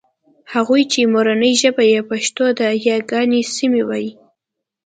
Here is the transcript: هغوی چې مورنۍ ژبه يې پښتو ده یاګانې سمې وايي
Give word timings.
هغوی 0.53 0.81
چې 0.91 1.11
مورنۍ 1.13 1.53
ژبه 1.61 1.83
يې 1.91 1.99
پښتو 2.09 2.45
ده 2.59 2.67
یاګانې 2.87 3.41
سمې 3.55 3.83
وايي 3.89 4.11